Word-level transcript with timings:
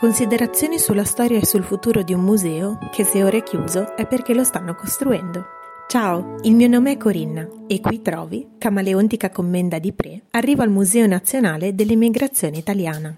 Considerazioni 0.00 0.78
sulla 0.78 1.04
storia 1.04 1.38
e 1.38 1.44
sul 1.44 1.62
futuro 1.62 2.02
di 2.02 2.14
un 2.14 2.22
museo 2.22 2.78
che 2.90 3.04
se 3.04 3.22
ora 3.22 3.36
è 3.36 3.42
chiuso 3.42 3.94
è 3.96 4.06
perché 4.06 4.32
lo 4.32 4.44
stanno 4.44 4.74
costruendo. 4.74 5.44
Ciao, 5.88 6.36
il 6.40 6.54
mio 6.54 6.68
nome 6.68 6.92
è 6.92 6.96
Corinna 6.96 7.46
e 7.66 7.82
qui 7.82 8.00
trovi 8.00 8.52
Camaleontica 8.56 9.28
Commenda 9.28 9.78
di 9.78 9.92
Pre, 9.92 10.22
arrivo 10.30 10.62
al 10.62 10.70
Museo 10.70 11.06
Nazionale 11.06 11.74
dell'Immigrazione 11.74 12.56
Italiana. 12.56 13.14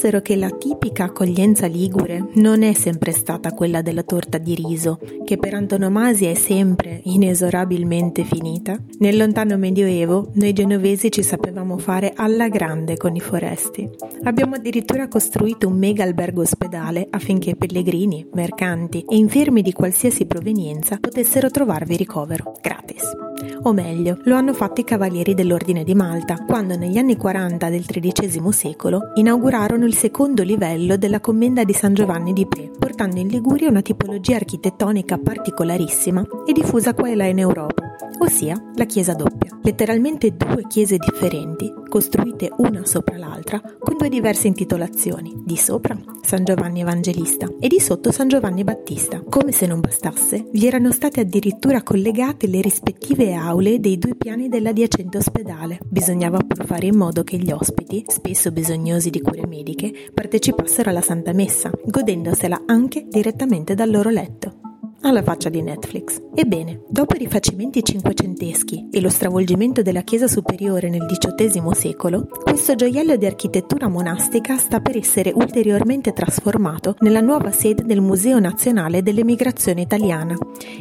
Dicessero 0.00 0.22
che 0.22 0.36
la 0.36 0.48
tipica 0.48 1.04
accoglienza 1.04 1.66
ligure 1.66 2.30
non 2.36 2.62
è 2.62 2.72
sempre 2.72 3.12
stata 3.12 3.52
quella 3.52 3.82
della 3.82 4.02
torta 4.02 4.38
di 4.38 4.54
riso, 4.54 4.98
che 5.26 5.36
per 5.36 5.52
antonomasia 5.52 6.30
è 6.30 6.34
sempre 6.34 7.02
inesorabilmente 7.04 8.24
finita, 8.24 8.78
nel 9.00 9.18
lontano 9.18 9.58
Medioevo 9.58 10.30
noi 10.34 10.54
genovesi 10.54 11.10
ci 11.10 11.22
sapevamo 11.22 11.76
fare 11.76 12.12
alla 12.16 12.48
grande 12.48 12.96
con 12.96 13.14
i 13.14 13.20
foresti. 13.20 13.86
Abbiamo 14.22 14.54
addirittura 14.54 15.06
costruito 15.06 15.68
un 15.68 15.76
mega 15.76 16.02
albergo 16.02 16.40
ospedale 16.40 17.06
affinché 17.10 17.54
pellegrini, 17.54 18.26
mercanti 18.32 19.04
e 19.06 19.16
infermi 19.16 19.60
di 19.60 19.72
qualsiasi 19.72 20.24
provenienza 20.24 20.96
potessero 20.98 21.50
trovarvi 21.50 21.96
ricovero, 21.96 22.54
gratis. 22.62 23.29
O 23.62 23.72
meglio, 23.72 24.18
lo 24.24 24.34
hanno 24.34 24.52
fatto 24.52 24.80
i 24.80 24.84
cavalieri 24.84 25.34
dell'Ordine 25.34 25.84
di 25.84 25.94
Malta, 25.94 26.44
quando 26.46 26.76
negli 26.76 26.98
anni 26.98 27.16
40 27.16 27.68
del 27.68 27.84
XIII 27.84 28.52
secolo 28.52 29.12
inaugurarono 29.14 29.84
il 29.84 29.94
secondo 29.94 30.42
livello 30.42 30.96
della 30.96 31.20
commenda 31.20 31.64
di 31.64 31.72
San 31.72 31.94
Giovanni 31.94 32.32
di 32.32 32.46
Pre, 32.46 32.70
portando 32.78 33.18
in 33.18 33.28
Liguria 33.28 33.68
una 33.68 33.82
tipologia 33.82 34.36
architettonica 34.36 35.18
particolarissima 35.18 36.24
e 36.46 36.52
diffusa 36.52 36.94
qua 36.94 37.08
e 37.08 37.14
là 37.14 37.26
in 37.26 37.38
Europa 37.38 37.90
ossia 38.20 38.60
la 38.74 38.84
chiesa 38.84 39.14
doppia, 39.14 39.58
letteralmente 39.62 40.34
due 40.36 40.66
chiese 40.66 40.96
differenti, 40.96 41.72
costruite 41.90 42.50
una 42.58 42.86
sopra 42.86 43.18
l'altra, 43.18 43.60
con 43.60 43.98
due 43.98 44.08
diverse 44.08 44.46
intitolazioni, 44.46 45.42
di 45.44 45.56
sopra 45.56 45.98
San 46.22 46.44
Giovanni 46.44 46.80
Evangelista 46.80 47.46
e 47.60 47.66
di 47.68 47.80
sotto 47.80 48.12
San 48.12 48.28
Giovanni 48.28 48.64
Battista. 48.64 49.22
Come 49.28 49.52
se 49.52 49.66
non 49.66 49.80
bastasse, 49.80 50.46
vi 50.52 50.66
erano 50.66 50.92
state 50.92 51.20
addirittura 51.20 51.82
collegate 51.82 52.46
le 52.46 52.62
rispettive 52.62 53.34
aule 53.34 53.80
dei 53.80 53.98
due 53.98 54.14
piani 54.14 54.48
dell'adiacente 54.48 55.18
ospedale. 55.18 55.80
Bisognava 55.84 56.38
pur 56.38 56.64
fare 56.64 56.86
in 56.86 56.96
modo 56.96 57.24
che 57.24 57.36
gli 57.36 57.50
ospiti, 57.50 58.04
spesso 58.06 58.52
bisognosi 58.52 59.10
di 59.10 59.20
cure 59.20 59.46
mediche, 59.46 59.92
partecipassero 60.14 60.88
alla 60.88 61.02
Santa 61.02 61.32
Messa, 61.32 61.70
godendosela 61.84 62.62
anche 62.66 63.06
direttamente 63.08 63.74
dal 63.74 63.90
loro 63.90 64.10
letto 64.10 64.69
alla 65.02 65.22
faccia 65.22 65.48
di 65.48 65.62
Netflix. 65.62 66.20
Ebbene, 66.34 66.82
dopo 66.88 67.14
i 67.14 67.18
rifacimenti 67.18 67.82
cinquecenteschi 67.82 68.88
e 68.90 69.00
lo 69.00 69.08
stravolgimento 69.08 69.82
della 69.82 70.02
chiesa 70.02 70.28
superiore 70.28 70.88
nel 70.88 71.06
XVIII 71.06 71.74
secolo, 71.74 72.26
questo 72.42 72.74
gioiello 72.74 73.16
di 73.16 73.26
architettura 73.26 73.88
monastica 73.88 74.56
sta 74.56 74.80
per 74.80 74.96
essere 74.96 75.32
ulteriormente 75.34 76.12
trasformato 76.12 76.96
nella 77.00 77.20
nuova 77.20 77.50
sede 77.50 77.84
del 77.84 78.00
Museo 78.00 78.38
Nazionale 78.38 79.02
dell'Emigrazione 79.02 79.80
Italiana. 79.80 80.36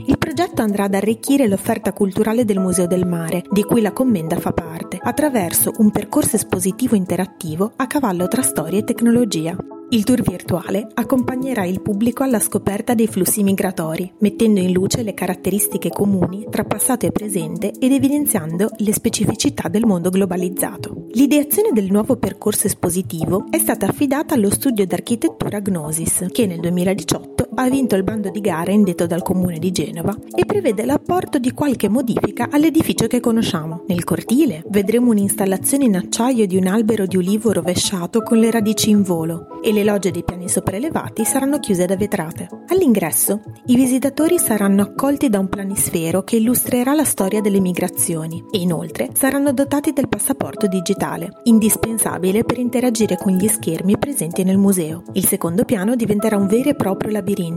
Il 0.06 0.18
progetto 0.18 0.62
andrà 0.62 0.86
ad 0.86 0.96
arricchire 0.96 1.48
l'offerta 1.48 1.94
culturale 1.94 2.46
del 2.46 2.60
Museo 2.60 2.88
del 2.88 3.08
Mare, 3.08 3.44
di 3.50 3.64
cui 3.64 3.82
la 3.82 3.94
Commenda 3.94 4.38
fa 4.38 4.52
parte, 4.52 5.00
attraverso 5.02 5.72
un 5.78 5.92
percorso 5.92 6.36
espositivo 6.36 6.96
interattivo 6.96 7.72
a 7.76 7.88
cavallo 7.88 8.28
tra 8.28 8.42
storia 8.42 8.80
e 8.80 8.84
tecnologia. 8.84 9.56
Il 9.92 10.04
tour 10.04 10.22
virtuale 10.22 10.88
accompagnerà 10.94 11.66
il 11.66 11.82
pubblico 11.82 12.22
alla 12.22 12.40
scoperta 12.40 12.94
dei 12.94 13.08
flussi 13.08 13.42
migratori, 13.42 14.14
mettendo 14.20 14.60
in 14.60 14.72
luce 14.72 15.02
le 15.02 15.16
caratteristiche 15.16 15.90
comuni 15.90 16.46
tra 16.48 16.64
passato 16.64 17.08
e 17.08 17.12
presente 17.12 17.72
ed 17.80 17.92
evidenziando 17.92 18.70
le 18.78 18.94
specificità 18.94 19.68
del 19.68 19.88
mondo 19.88 20.12
globalizzato. 20.12 21.08
L'ideazione 21.14 21.72
del 21.74 21.90
nuovo 21.90 22.18
percorso 22.18 22.68
espositivo 22.68 23.46
è 23.50 23.58
stata 23.58 23.88
affidata 23.88 24.36
allo 24.36 24.52
studio 24.52 24.86
d'architettura 24.86 25.60
Gnosis, 25.60 26.28
che 26.32 26.46
nel 26.46 26.60
2018 26.60 27.39
ha 27.62 27.70
vinto 27.70 27.96
il 27.96 28.04
bando 28.04 28.30
di 28.30 28.40
gara 28.40 28.72
indetto 28.72 29.06
dal 29.06 29.22
comune 29.22 29.60
di 29.60 29.72
Genova 29.72 30.16
e 30.34 30.46
prevede 30.46 30.86
l'apporto 30.86 31.40
di 31.40 31.52
qualche 31.52 31.90
modifica 31.90 32.48
all'edificio 32.50 33.08
che 33.08 33.20
conosciamo. 33.20 33.84
Nel 33.88 34.06
cortile 34.06 34.64
vedremo 34.70 35.12
un'installazione 35.12 35.84
in 35.84 35.98
acciaio 35.98 36.48
di 36.48 36.56
un 36.56 36.68
albero 36.68 37.06
di 37.06 37.18
ulivo 37.18 37.52
rovesciato 37.52 38.22
con 38.22 38.38
le 38.38 38.50
radici 38.50 38.92
in 38.92 39.04
volo 39.04 39.60
e 39.62 39.74
le 39.74 39.84
logge 39.84 40.12
dei 40.12 40.24
piani 40.24 40.48
sopraelevati 40.48 41.26
saranno 41.26 41.60
chiuse 41.60 41.86
da 41.86 41.98
vetrate. 41.98 42.48
All'ingresso 42.68 43.42
i 43.66 43.76
visitatori 43.76 44.40
saranno 44.40 44.82
accolti 44.82 45.28
da 45.28 45.40
un 45.40 45.50
planisfero 45.50 46.24
che 46.24 46.38
illustrerà 46.38 46.94
la 46.94 47.04
storia 47.04 47.42
delle 47.42 47.60
migrazioni 47.60 48.42
e 48.52 48.60
inoltre 48.60 49.10
saranno 49.14 49.52
dotati 49.52 49.92
del 49.92 50.08
passaporto 50.08 50.68
digitale, 50.68 51.42
indispensabile 51.44 52.46
per 52.46 52.58
interagire 52.58 53.18
con 53.18 53.34
gli 53.34 53.48
schermi 53.50 53.98
presenti 53.98 54.44
nel 54.44 54.58
museo. 54.58 55.04
Il 55.14 55.26
secondo 55.26 55.66
piano 55.66 55.96
diventerà 55.96 56.38
un 56.38 56.48
vero 56.48 56.70
e 56.70 56.76
proprio 56.76 57.12
labirinto, 57.12 57.48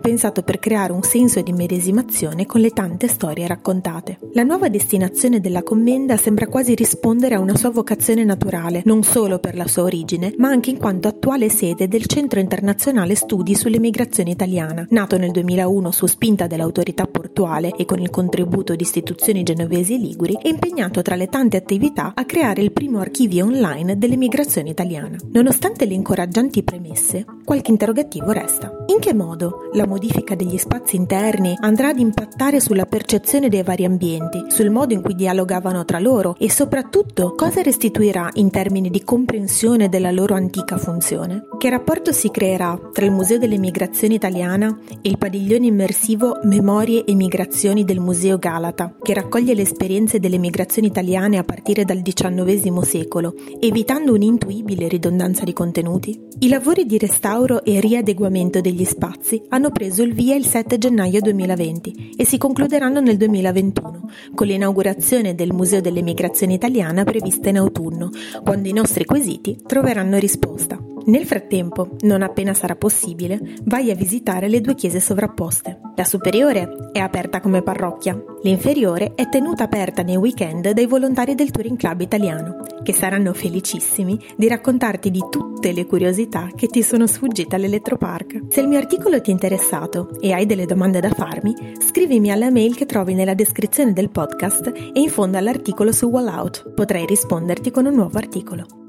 pensato 0.00 0.42
per 0.42 0.58
creare 0.58 0.92
un 0.92 1.02
senso 1.02 1.40
di 1.40 1.52
medesimazione 1.52 2.46
con 2.46 2.60
le 2.60 2.70
tante 2.70 3.08
storie 3.08 3.46
raccontate. 3.46 4.18
La 4.32 4.42
nuova 4.42 4.68
destinazione 4.68 5.40
della 5.40 5.62
commenda 5.62 6.16
sembra 6.16 6.46
quasi 6.46 6.74
rispondere 6.74 7.34
a 7.34 7.40
una 7.40 7.56
sua 7.56 7.70
vocazione 7.70 8.24
naturale, 8.24 8.82
non 8.84 9.02
solo 9.02 9.38
per 9.38 9.56
la 9.56 9.66
sua 9.66 9.84
origine, 9.84 10.34
ma 10.38 10.48
anche 10.48 10.70
in 10.70 10.78
quanto 10.78 11.08
attuale 11.08 11.48
sede 11.48 11.88
del 11.88 12.06
Centro 12.06 12.40
Internazionale 12.40 13.14
Studi 13.14 13.54
sull'Emigrazione 13.54 14.30
Italiana, 14.30 14.86
nato 14.90 15.18
nel 15.18 15.30
2001 15.30 15.90
su 15.90 16.06
spinta 16.06 16.46
dell'autorità 16.46 17.06
portuale 17.06 17.74
e 17.76 17.84
con 17.84 17.98
il 18.00 18.10
contributo 18.10 18.74
di 18.76 18.82
istituzioni 18.82 19.42
genovesi 19.42 19.94
e 19.94 19.98
liguri, 19.98 20.38
è 20.40 20.48
impegnato 20.48 21.02
tra 21.02 21.16
le 21.16 21.28
tante 21.28 21.56
attività 21.56 22.12
a 22.14 22.24
creare 22.24 22.62
il 22.62 22.72
primo 22.72 23.00
archivio 23.00 23.46
online 23.46 23.98
dell'emigrazione 23.98 24.70
italiana. 24.70 25.16
Nonostante 25.32 25.86
le 25.86 25.94
incoraggianti 25.94 26.62
premesse, 26.62 27.24
qualche 27.44 27.70
interrogativo 27.70 28.30
resta. 28.30 28.79
In 28.90 28.98
che 28.98 29.14
modo 29.14 29.68
la 29.74 29.86
modifica 29.86 30.34
degli 30.34 30.58
spazi 30.58 30.96
interni 30.96 31.54
andrà 31.60 31.90
ad 31.90 32.00
impattare 32.00 32.58
sulla 32.58 32.86
percezione 32.86 33.48
dei 33.48 33.62
vari 33.62 33.84
ambienti, 33.84 34.46
sul 34.48 34.70
modo 34.70 34.92
in 34.94 35.00
cui 35.00 35.14
dialogavano 35.14 35.84
tra 35.84 36.00
loro 36.00 36.34
e 36.36 36.50
soprattutto 36.50 37.36
cosa 37.36 37.62
restituirà 37.62 38.28
in 38.32 38.50
termini 38.50 38.90
di 38.90 39.04
comprensione 39.04 39.88
della 39.88 40.10
loro 40.10 40.34
antica 40.34 40.76
funzione? 40.76 41.44
Che 41.56 41.70
rapporto 41.70 42.10
si 42.10 42.32
creerà 42.32 42.76
tra 42.92 43.04
il 43.04 43.12
Museo 43.12 43.38
dell'Emigrazione 43.38 44.14
Italiana 44.14 44.76
e 45.00 45.08
il 45.08 45.18
padiglione 45.18 45.66
immersivo 45.66 46.40
Memorie 46.42 47.04
e 47.04 47.14
Migrazioni 47.14 47.84
del 47.84 48.00
Museo 48.00 48.38
Galata, 48.38 48.96
che 49.00 49.14
raccoglie 49.14 49.54
le 49.54 49.62
esperienze 49.62 50.18
delle 50.18 50.38
migrazioni 50.38 50.88
italiane 50.88 51.38
a 51.38 51.44
partire 51.44 51.84
dal 51.84 52.02
XIX 52.02 52.80
secolo, 52.80 53.34
evitando 53.60 54.14
un'intuibile 54.14 54.88
ridondanza 54.88 55.44
di 55.44 55.52
contenuti? 55.52 56.26
I 56.42 56.48
lavori 56.48 56.86
di 56.86 56.98
restauro 56.98 57.62
e 57.62 57.78
riadeguamento 57.80 58.62
degli 58.80 58.84
spazi 58.84 59.42
hanno 59.48 59.70
preso 59.70 60.02
il 60.02 60.14
via 60.14 60.34
il 60.34 60.46
7 60.46 60.78
gennaio 60.78 61.20
2020 61.20 62.14
e 62.16 62.24
si 62.24 62.38
concluderanno 62.38 63.00
nel 63.00 63.18
2021, 63.18 64.10
con 64.34 64.46
l'inaugurazione 64.46 65.34
del 65.34 65.52
Museo 65.52 65.82
dell'Emigrazione 65.82 66.54
Italiana 66.54 67.04
prevista 67.04 67.50
in 67.50 67.58
autunno, 67.58 68.10
quando 68.42 68.68
i 68.68 68.72
nostri 68.72 69.04
quesiti 69.04 69.58
troveranno 69.66 70.18
risposta. 70.18 70.78
Nel 71.06 71.26
frattempo, 71.26 71.96
non 72.00 72.22
appena 72.22 72.54
sarà 72.54 72.76
possibile, 72.76 73.38
vai 73.64 73.90
a 73.90 73.94
visitare 73.94 74.48
le 74.48 74.60
due 74.60 74.74
chiese 74.74 75.00
sovrapposte. 75.00 75.79
La 76.00 76.06
superiore 76.06 76.88
è 76.92 76.98
aperta 76.98 77.42
come 77.42 77.60
parrocchia, 77.60 78.18
l'inferiore 78.40 79.12
è 79.14 79.28
tenuta 79.28 79.64
aperta 79.64 80.00
nei 80.00 80.16
weekend 80.16 80.70
dai 80.70 80.86
volontari 80.86 81.34
del 81.34 81.50
Touring 81.50 81.76
Club 81.76 82.00
italiano, 82.00 82.56
che 82.82 82.94
saranno 82.94 83.34
felicissimi 83.34 84.18
di 84.34 84.48
raccontarti 84.48 85.10
di 85.10 85.22
tutte 85.28 85.72
le 85.72 85.84
curiosità 85.84 86.48
che 86.54 86.68
ti 86.68 86.82
sono 86.82 87.06
sfuggite 87.06 87.54
all'Elettropark. 87.54 88.44
Se 88.48 88.62
il 88.62 88.68
mio 88.68 88.78
articolo 88.78 89.20
ti 89.20 89.28
è 89.28 89.34
interessato 89.34 90.18
e 90.20 90.32
hai 90.32 90.46
delle 90.46 90.64
domande 90.64 91.00
da 91.00 91.10
farmi, 91.10 91.54
scrivimi 91.78 92.30
alla 92.30 92.50
mail 92.50 92.74
che 92.74 92.86
trovi 92.86 93.12
nella 93.12 93.34
descrizione 93.34 93.92
del 93.92 94.08
podcast 94.08 94.68
e 94.68 95.00
in 95.00 95.10
fondo 95.10 95.36
all'articolo 95.36 95.92
su 95.92 96.06
Wallout. 96.06 96.72
Potrei 96.72 97.04
risponderti 97.04 97.70
con 97.70 97.84
un 97.84 97.92
nuovo 97.92 98.16
articolo. 98.16 98.79